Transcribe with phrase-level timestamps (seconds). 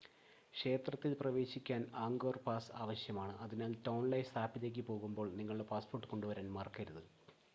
[0.53, 7.03] ക്ഷേത്രത്തിൽ പ്രവേശിക്കാൻ Angkor pass ആവശ്യമാണ് അതിനാൽ ടോൺലെ സാപ്പിലേക്ക് പോകുമ്പോൾ നിങ്ങളുടെ പാസ്‌പോർട്ട് കൊണ്ടുവരാൻ മറക്കരുത്